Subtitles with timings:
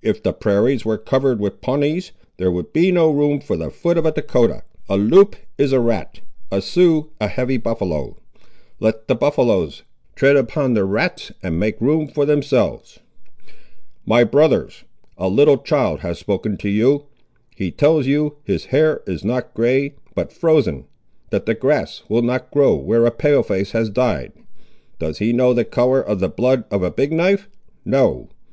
[0.00, 3.98] If the prairies were covered with Pawnees, there would be no room for the foot
[3.98, 4.62] of a Dahcotah.
[4.88, 6.20] A Loup is a rat,
[6.52, 8.16] a Sioux a heavy buffaloe;
[8.78, 9.82] let the buffaloes
[10.14, 13.00] tread upon the rats and make room for themselves.
[14.04, 14.84] "My brothers,
[15.18, 17.06] a little child has spoken to you.
[17.56, 22.76] He tells you, his hair is not grey, but frozen—that the grass will not grow
[22.76, 24.30] where a Pale face has died.
[25.00, 27.48] Does he know the colour of the blood of a Big knife?
[27.84, 28.28] No!